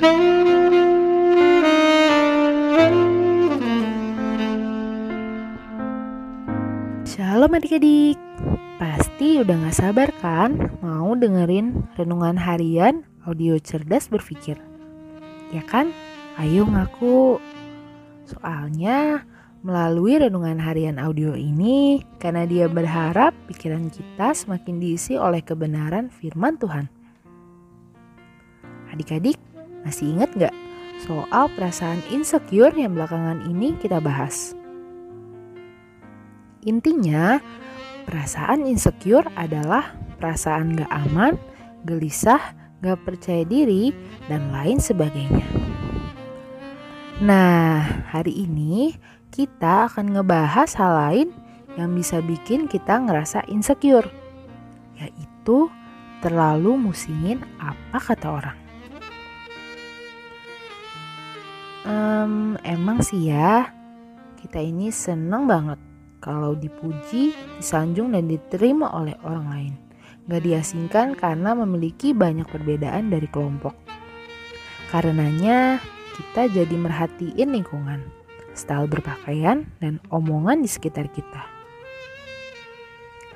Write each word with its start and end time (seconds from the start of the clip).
Shalom 0.00 0.16
adik-adik. 7.52 8.16
Pasti 8.80 9.44
udah 9.44 9.60
gak 9.60 9.76
sabar 9.76 10.08
kan? 10.24 10.72
Mau 10.80 11.12
dengerin 11.12 11.84
renungan 12.00 12.40
harian 12.40 13.04
audio 13.28 13.60
cerdas 13.60 14.08
berpikir. 14.08 14.56
Ya 15.52 15.60
kan? 15.68 15.92
Ayo 16.40 16.64
ngaku. 16.64 17.36
Soalnya 18.24 19.28
melalui 19.60 20.16
renungan 20.16 20.56
harian 20.64 20.96
audio 20.96 21.36
ini 21.36 22.00
Karena 22.16 22.48
dia 22.48 22.72
berharap 22.72 23.36
pikiran 23.52 23.92
kita 23.92 24.32
semakin 24.32 24.80
diisi 24.80 25.20
oleh 25.20 25.44
kebenaran 25.44 26.08
firman 26.08 26.56
Tuhan. 26.56 26.88
Adik-adik 28.96 29.49
masih 29.84 30.16
ingat 30.16 30.30
gak 30.36 30.54
soal 31.04 31.48
perasaan 31.56 32.04
insecure 32.12 32.72
yang 32.76 32.92
belakangan 32.92 33.44
ini 33.48 33.72
kita 33.80 33.98
bahas? 33.98 34.52
Intinya, 36.68 37.40
perasaan 38.04 38.68
insecure 38.68 39.24
adalah 39.32 39.96
perasaan 40.20 40.76
gak 40.76 40.92
aman, 40.92 41.40
gelisah, 41.88 42.40
gak 42.84 43.00
percaya 43.08 43.48
diri, 43.48 43.96
dan 44.28 44.52
lain 44.52 44.76
sebagainya. 44.76 45.44
Nah, 47.24 47.80
hari 48.12 48.44
ini 48.44 48.96
kita 49.32 49.88
akan 49.88 50.16
ngebahas 50.16 50.72
hal 50.76 50.92
lain 50.96 51.28
yang 51.80 51.92
bisa 51.96 52.20
bikin 52.20 52.68
kita 52.68 53.00
ngerasa 53.00 53.44
insecure, 53.48 54.08
yaitu 55.00 55.68
terlalu 56.20 56.76
musingin 56.76 57.40
apa 57.56 57.96
kata 58.00 58.28
orang. 58.28 58.58
Um, 61.88 62.60
emang 62.60 63.00
sih 63.00 63.32
ya, 63.32 63.72
kita 64.36 64.60
ini 64.60 64.92
seneng 64.92 65.48
banget 65.48 65.80
kalau 66.20 66.52
dipuji, 66.52 67.32
disanjung, 67.56 68.12
dan 68.12 68.28
diterima 68.28 68.92
oleh 68.92 69.16
orang 69.24 69.46
lain. 69.48 69.74
Gak 70.28 70.44
diasingkan 70.44 71.16
karena 71.16 71.56
memiliki 71.56 72.12
banyak 72.12 72.44
perbedaan 72.44 73.08
dari 73.08 73.24
kelompok. 73.32 73.72
Karenanya, 74.92 75.80
kita 76.20 76.52
jadi 76.52 76.76
merhatiin 76.76 77.56
lingkungan, 77.56 78.04
style 78.52 78.84
berpakaian, 78.84 79.64
dan 79.80 79.96
omongan 80.12 80.60
di 80.60 80.68
sekitar 80.68 81.08
kita. 81.08 81.48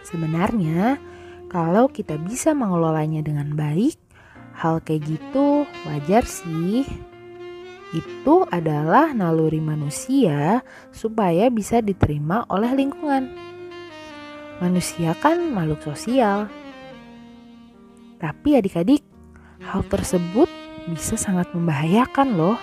Sebenarnya, 0.05 1.01
kalau 1.49 1.89
kita 1.89 2.21
bisa 2.21 2.53
mengelolanya 2.53 3.25
dengan 3.25 3.57
baik, 3.57 3.97
hal 4.53 4.85
kayak 4.85 5.09
gitu 5.09 5.65
wajar 5.89 6.23
sih 6.29 6.85
itu 7.95 8.43
adalah 8.51 9.15
naluri 9.15 9.63
manusia 9.63 10.67
supaya 10.91 11.47
bisa 11.47 11.79
diterima 11.79 12.43
oleh 12.51 12.75
lingkungan. 12.75 13.31
Manusia 14.59 15.15
kan 15.23 15.39
makhluk 15.55 15.83
sosial. 15.87 16.51
Tapi 18.19 18.59
adik-adik, 18.59 19.07
hal 19.63 19.87
tersebut 19.87 20.51
bisa 20.91 21.15
sangat 21.15 21.51
membahayakan 21.55 22.35
loh. 22.35 22.59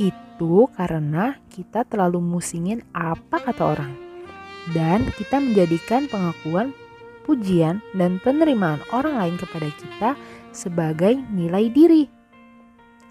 Itu 0.00 0.72
karena 0.72 1.36
kita 1.52 1.84
terlalu 1.84 2.24
musingin 2.24 2.80
apa 2.96 3.36
kata 3.40 3.62
orang. 3.62 3.92
Dan 4.72 5.04
kita 5.20 5.44
menjadikan 5.44 6.08
pengakuan, 6.08 6.72
pujian, 7.28 7.84
dan 7.92 8.16
penerimaan 8.24 8.80
orang 8.96 9.20
lain 9.20 9.36
kepada 9.36 9.68
kita 9.76 10.10
sebagai 10.56 11.20
nilai 11.28 11.68
diri. 11.68 12.23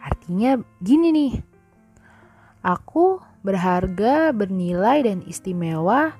Artinya 0.04 0.60
gini 0.84 1.10
nih. 1.16 1.34
Aku 2.64 3.24
berharga, 3.44 4.36
bernilai 4.36 5.04
dan 5.08 5.24
istimewa 5.24 6.16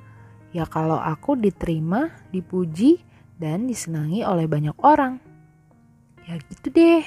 ya 0.56 0.70
kalau 0.70 1.02
aku 1.02 1.36
diterima, 1.36 2.14
dipuji 2.32 3.02
dan 3.42 3.68
disenangi 3.68 4.22
oleh 4.24 4.48
banyak 4.48 4.78
orang. 4.80 5.20
Ya 6.24 6.40
gitu 6.40 6.72
deh. 6.72 7.04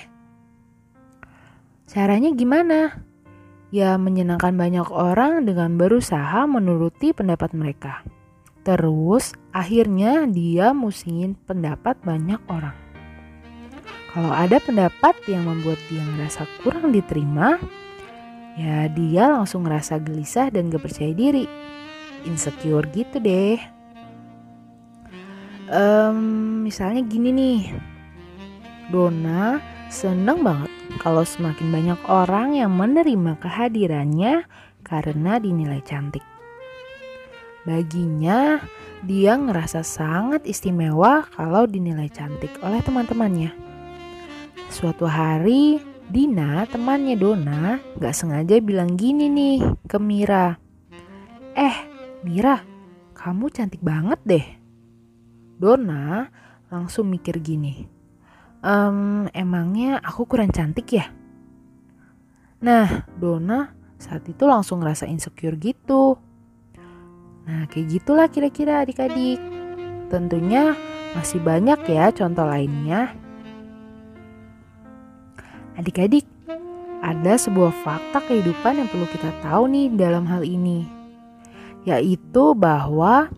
Caranya 1.87 2.35
gimana? 2.35 3.01
Ya 3.71 3.95
menyenangkan 3.97 4.53
banyak 4.53 4.91
orang 4.91 5.47
dengan 5.47 5.79
berusaha 5.79 6.45
menuruti 6.45 7.15
pendapat 7.15 7.55
mereka. 7.55 8.03
Terus 8.67 9.31
akhirnya 9.55 10.27
dia 10.27 10.75
musingin 10.75 11.39
pendapat 11.47 12.03
banyak 12.03 12.43
orang. 12.51 12.86
Kalau 14.17 14.33
ada 14.33 14.57
pendapat 14.57 15.13
yang 15.29 15.45
membuat 15.45 15.77
dia 15.93 16.01
ngerasa 16.01 16.49
kurang 16.65 16.89
diterima, 16.89 17.61
ya 18.57 18.89
dia 18.89 19.29
langsung 19.29 19.69
ngerasa 19.69 20.01
gelisah 20.01 20.49
dan 20.49 20.73
gak 20.73 20.89
percaya 20.89 21.13
diri. 21.13 21.45
Insecure 22.25 22.89
gitu 22.97 23.21
deh. 23.21 23.61
Um, 25.69 26.65
misalnya 26.65 27.05
gini 27.05 27.29
nih, 27.29 27.61
Dona 28.89 29.61
seneng 29.93 30.41
banget 30.41 30.73
kalau 31.05 31.21
semakin 31.21 31.69
banyak 31.69 32.01
orang 32.09 32.57
yang 32.57 32.73
menerima 32.73 33.37
kehadirannya 33.37 34.49
karena 34.81 35.37
dinilai 35.37 35.85
cantik. 35.85 36.25
Baginya, 37.69 38.65
dia 39.05 39.37
ngerasa 39.37 39.85
sangat 39.85 40.49
istimewa 40.49 41.29
kalau 41.37 41.69
dinilai 41.69 42.09
cantik 42.09 42.57
oleh 42.65 42.81
teman-temannya. 42.81 43.66
Suatu 44.77 45.09
hari, 45.09 45.81
Dina, 46.13 46.69
temannya 46.69 47.17
Dona, 47.17 47.81
gak 47.97 48.13
sengaja 48.13 48.61
bilang 48.61 48.93
gini 48.93 49.25
nih 49.33 49.57
ke 49.89 49.97
Mira. 49.97 50.53
Eh, 51.57 51.77
Mira, 52.21 52.61
kamu 53.17 53.49
cantik 53.57 53.81
banget 53.81 54.21
deh. 54.29 54.47
Dona 55.57 56.29
langsung 56.69 57.09
mikir 57.09 57.41
gini. 57.41 57.89
Ehm, 58.61 59.33
emangnya 59.33 59.97
aku 60.05 60.29
kurang 60.29 60.53
cantik 60.53 60.93
ya? 60.93 61.09
Nah, 62.61 63.09
Dona 63.17 63.73
saat 63.97 64.29
itu 64.29 64.45
langsung 64.45 64.85
ngerasa 64.85 65.09
insecure 65.09 65.57
gitu. 65.57 66.21
Nah, 67.49 67.65
kayak 67.73 67.97
gitulah 67.97 68.29
kira-kira 68.29 68.85
adik-adik. 68.85 69.41
Tentunya 70.13 70.77
masih 71.17 71.41
banyak 71.41 71.81
ya 71.89 72.13
contoh 72.13 72.45
lainnya. 72.45 73.25
Adik-adik, 75.77 76.25
ada 77.05 77.37
sebuah 77.37 77.69
fakta 77.85 78.25
kehidupan 78.25 78.81
yang 78.81 78.89
perlu 78.89 79.05
kita 79.13 79.29
tahu 79.45 79.69
nih 79.69 79.93
dalam 79.93 80.25
hal 80.25 80.41
ini. 80.41 80.89
Yaitu 81.85 82.57
bahwa 82.57 83.29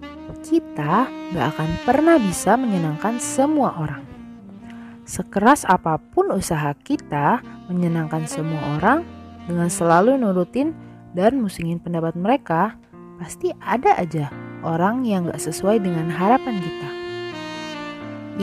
kita 0.47 1.10
gak 1.34 1.47
akan 1.59 1.71
pernah 1.82 2.16
bisa 2.16 2.54
menyenangkan 2.54 3.19
semua 3.19 3.75
orang. 3.75 4.06
Sekeras 5.03 5.66
apa 5.66 5.99
pun 5.99 6.31
usaha 6.31 6.71
kita 6.87 7.43
menyenangkan 7.66 8.28
semua 8.31 8.78
orang 8.78 9.03
dengan 9.50 9.66
selalu 9.66 10.15
nurutin 10.15 10.76
dan 11.19 11.43
musingin 11.43 11.82
pendapat 11.82 12.15
mereka, 12.15 12.78
pasti 13.19 13.50
ada 13.59 13.99
aja 13.99 14.31
orang 14.62 15.03
yang 15.03 15.26
gak 15.26 15.43
sesuai 15.43 15.82
dengan 15.82 16.06
harapan 16.06 16.55
kita. 16.62 16.91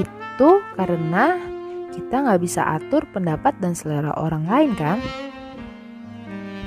Itu 0.04 0.60
karena 0.76 1.55
kita 1.96 2.28
nggak 2.28 2.44
bisa 2.44 2.68
atur 2.76 3.08
pendapat 3.16 3.56
dan 3.64 3.72
selera 3.72 4.12
orang 4.20 4.44
lain 4.44 4.76
kan? 4.76 5.00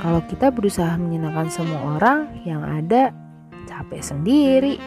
Kalau 0.01 0.25
kita 0.25 0.49
berusaha 0.49 0.97
menyenangkan 0.97 1.53
semua 1.53 2.01
orang, 2.01 2.33
yang 2.49 2.65
ada 2.65 3.13
capek 3.69 4.01
sendiri. 4.01 4.81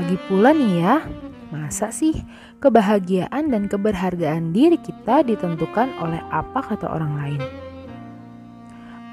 Lagi 0.00 0.16
pula 0.26 0.50
nih 0.50 0.72
ya, 0.80 0.96
masa 1.54 1.92
sih 1.94 2.18
kebahagiaan 2.58 3.52
dan 3.52 3.68
keberhargaan 3.70 4.50
diri 4.50 4.80
kita 4.80 5.22
ditentukan 5.22 5.92
oleh 6.02 6.18
apa 6.32 6.64
kata 6.64 6.88
orang 6.88 7.12
lain? 7.20 7.40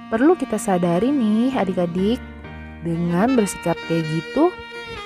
Perlu 0.07 0.39
kita 0.39 0.55
sadari 0.55 1.11
nih 1.11 1.51
adik-adik, 1.59 2.23
dengan 2.87 3.35
bersikap 3.35 3.75
kayak 3.91 4.07
gitu, 4.07 4.47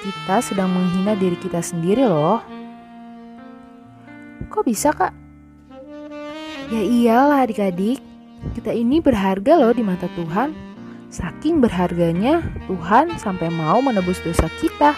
kita 0.06 0.38
sedang 0.46 0.70
menghina 0.70 1.18
diri 1.18 1.34
kita 1.42 1.66
sendiri 1.66 2.06
loh. 2.06 2.61
Kok 4.52 4.68
bisa 4.68 4.92
kak? 4.92 5.16
Ya 6.72 6.84
iyalah 6.84 7.48
adik-adik, 7.48 8.04
kita 8.52 8.76
ini 8.76 9.00
berharga 9.00 9.56
loh 9.56 9.72
di 9.72 9.80
mata 9.80 10.12
Tuhan. 10.12 10.52
Saking 11.08 11.64
berharganya, 11.64 12.44
Tuhan 12.68 13.16
sampai 13.16 13.48
mau 13.52 13.80
menebus 13.80 14.20
dosa 14.24 14.52
kita. 14.60 14.96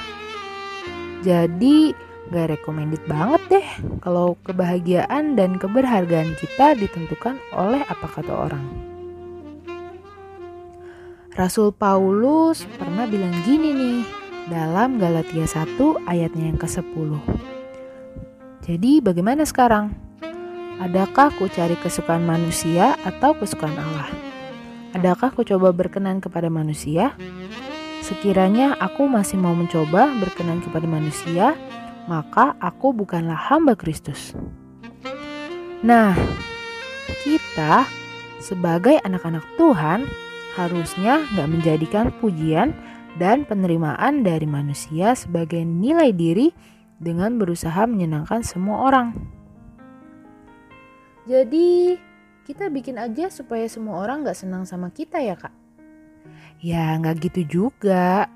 Jadi, 1.21 1.93
gak 2.33 2.57
recommended 2.57 3.01
banget 3.05 3.41
deh 3.49 3.67
kalau 4.01 4.37
kebahagiaan 4.41 5.37
dan 5.37 5.61
keberhargaan 5.61 6.33
kita 6.37 6.73
ditentukan 6.73 7.37
oleh 7.53 7.85
apa 7.85 8.09
kata 8.09 8.33
orang. 8.33 8.65
Rasul 11.33 11.73
Paulus 11.73 12.65
pernah 12.77 13.09
bilang 13.09 13.33
gini 13.41 13.73
nih 13.73 13.99
dalam 14.49 15.01
Galatia 15.01 15.45
1 15.49 16.05
ayatnya 16.05 16.53
yang 16.53 16.59
ke-10. 16.61 17.52
Jadi 18.63 19.03
bagaimana 19.03 19.43
sekarang? 19.43 19.91
Adakah 20.79 21.35
ku 21.35 21.51
cari 21.51 21.75
kesukaan 21.75 22.23
manusia 22.23 22.95
atau 23.03 23.35
kesukaan 23.35 23.75
Allah? 23.75 24.07
Adakah 24.95 25.35
ku 25.35 25.43
coba 25.43 25.75
berkenan 25.75 26.23
kepada 26.23 26.47
manusia? 26.47 27.11
Sekiranya 27.99 28.79
aku 28.79 29.03
masih 29.11 29.35
mau 29.35 29.51
mencoba 29.51 30.07
berkenan 30.15 30.63
kepada 30.63 30.87
manusia, 30.87 31.59
maka 32.07 32.55
aku 32.63 32.95
bukanlah 32.95 33.35
hamba 33.35 33.75
Kristus. 33.75 34.31
Nah, 35.83 36.15
kita 37.27 37.83
sebagai 38.39 38.95
anak-anak 39.03 39.43
Tuhan 39.59 40.07
harusnya 40.55 41.19
nggak 41.35 41.49
menjadikan 41.51 42.05
pujian 42.23 42.71
dan 43.19 43.43
penerimaan 43.43 44.23
dari 44.23 44.47
manusia 44.47 45.19
sebagai 45.19 45.67
nilai 45.67 46.15
diri 46.15 46.55
dengan 47.03 47.35
berusaha 47.35 47.83
menyenangkan 47.83 48.41
semua 48.41 48.87
orang. 48.87 49.13
Jadi, 51.27 51.99
kita 52.47 52.71
bikin 52.71 52.99
aja 52.99 53.27
supaya 53.27 53.67
semua 53.67 53.99
orang 54.03 54.23
gak 54.23 54.39
senang 54.39 54.63
sama 54.63 54.91
kita 54.91 55.19
ya 55.19 55.35
kak? 55.35 55.51
Ya 56.63 56.95
nggak 56.95 57.27
gitu 57.27 57.41
juga. 57.43 58.31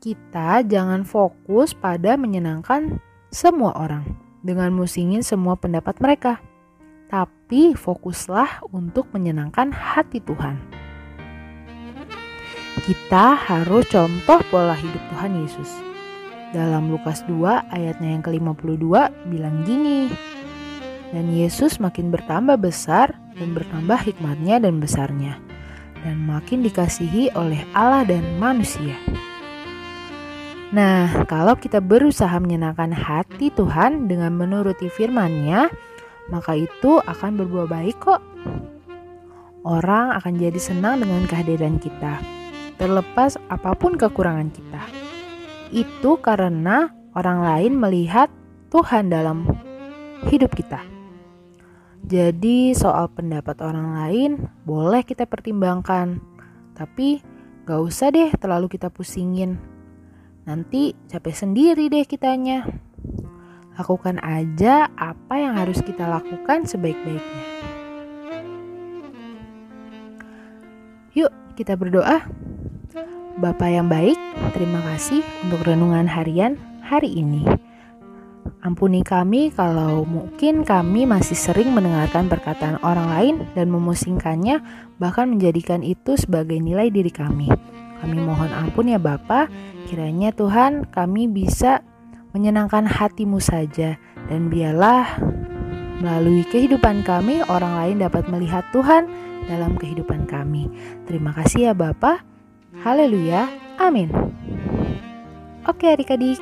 Kita 0.00 0.64
jangan 0.64 1.04
fokus 1.04 1.76
pada 1.76 2.16
menyenangkan 2.16 2.96
semua 3.28 3.76
orang 3.76 4.16
dengan 4.40 4.72
musingin 4.72 5.20
semua 5.20 5.60
pendapat 5.60 6.00
mereka. 6.00 6.40
Tapi 7.12 7.76
fokuslah 7.76 8.64
untuk 8.72 9.12
menyenangkan 9.12 9.76
hati 9.76 10.24
Tuhan. 10.24 10.56
Kita 12.80 13.36
harus 13.36 13.84
contoh 13.92 14.40
pola 14.48 14.72
hidup 14.72 15.04
Tuhan 15.12 15.36
Yesus. 15.36 15.89
Dalam 16.50 16.90
Lukas 16.90 17.22
2 17.30 17.70
ayatnya 17.70 18.18
yang 18.18 18.22
ke-52 18.26 18.86
bilang 19.30 19.62
gini. 19.62 20.10
Dan 21.10 21.30
Yesus 21.30 21.78
makin 21.78 22.10
bertambah 22.10 22.58
besar 22.58 23.14
dan 23.38 23.54
bertambah 23.54 23.98
hikmatnya 24.02 24.58
dan 24.62 24.82
besarnya. 24.82 25.38
Dan 26.02 26.26
makin 26.26 26.66
dikasihi 26.66 27.30
oleh 27.38 27.62
Allah 27.74 28.02
dan 28.02 28.22
manusia. 28.42 28.98
Nah, 30.70 31.26
kalau 31.26 31.58
kita 31.58 31.82
berusaha 31.82 32.34
menyenangkan 32.38 32.94
hati 32.94 33.50
Tuhan 33.54 34.06
dengan 34.06 34.34
menuruti 34.34 34.86
firman-Nya, 34.86 35.66
maka 36.30 36.54
itu 36.54 37.02
akan 37.02 37.42
berbuah 37.42 37.66
baik 37.66 37.96
kok. 37.98 38.22
Orang 39.66 40.14
akan 40.14 40.38
jadi 40.38 40.56
senang 40.56 41.02
dengan 41.02 41.26
kehadiran 41.26 41.76
kita 41.82 42.22
terlepas 42.80 43.36
apa 43.52 43.76
pun 43.76 43.98
kekurangan 43.98 44.48
kita. 44.48 45.09
Itu 45.70 46.18
karena 46.18 46.90
orang 47.14 47.46
lain 47.46 47.72
melihat 47.78 48.26
Tuhan 48.74 49.10
dalam 49.10 49.46
hidup 50.26 50.54
kita. 50.54 50.82
Jadi, 52.10 52.74
soal 52.74 53.06
pendapat 53.12 53.62
orang 53.62 53.88
lain 54.02 54.30
boleh 54.66 55.06
kita 55.06 55.30
pertimbangkan, 55.30 56.18
tapi 56.74 57.22
gak 57.68 57.80
usah 57.86 58.10
deh 58.10 58.34
terlalu 58.34 58.66
kita 58.66 58.90
pusingin. 58.90 59.62
Nanti 60.42 60.98
capek 61.06 61.34
sendiri 61.38 61.86
deh 61.86 62.02
kitanya. 62.02 62.66
Lakukan 63.78 64.18
aja 64.18 64.90
apa 64.98 65.38
yang 65.38 65.54
harus 65.54 65.78
kita 65.78 66.10
lakukan 66.10 66.66
sebaik-baiknya. 66.66 67.46
Yuk, 71.14 71.30
kita 71.54 71.78
berdoa. 71.78 72.26
Bapak 73.38 73.70
yang 73.70 73.86
baik, 73.86 74.18
terima 74.50 74.82
kasih 74.90 75.22
untuk 75.46 75.62
renungan 75.62 76.10
harian 76.10 76.58
hari 76.82 77.14
ini. 77.14 77.46
Ampuni 78.66 79.06
kami 79.06 79.54
kalau 79.54 80.02
mungkin 80.02 80.66
kami 80.66 81.06
masih 81.06 81.38
sering 81.38 81.70
mendengarkan 81.70 82.26
perkataan 82.26 82.82
orang 82.82 83.06
lain 83.06 83.34
dan 83.54 83.70
memusingkannya, 83.70 84.58
bahkan 84.98 85.30
menjadikan 85.30 85.86
itu 85.86 86.18
sebagai 86.18 86.58
nilai 86.58 86.90
diri 86.90 87.14
kami. 87.14 87.46
Kami 88.02 88.16
mohon 88.18 88.50
ampun 88.50 88.90
ya 88.90 88.98
Bapa, 88.98 89.46
kiranya 89.86 90.34
Tuhan 90.34 90.90
kami 90.90 91.30
bisa 91.30 91.86
menyenangkan 92.34 92.88
hatimu 92.88 93.38
saja 93.38 93.94
dan 94.26 94.50
biarlah 94.50 95.06
melalui 96.00 96.42
kehidupan 96.48 97.04
kami 97.04 97.44
orang 97.46 97.76
lain 97.76 97.96
dapat 98.02 98.26
melihat 98.26 98.64
Tuhan 98.72 99.06
dalam 99.46 99.76
kehidupan 99.76 100.26
kami. 100.26 100.66
Terima 101.04 101.30
kasih 101.36 101.70
ya 101.70 101.74
Bapak. 101.76 102.29
Haleluya, 102.78 103.50
amin. 103.82 104.14
Oke 105.66 105.90
adik-adik, 105.90 106.38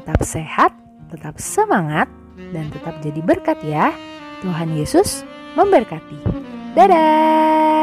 tetap 0.00 0.18
sehat, 0.24 0.72
tetap 1.12 1.36
semangat, 1.36 2.08
dan 2.56 2.72
tetap 2.72 2.96
jadi 3.04 3.20
berkat 3.20 3.60
ya. 3.60 3.92
Tuhan 4.40 4.72
Yesus 4.72 5.28
memberkati. 5.60 6.24
Dadah! 6.72 7.77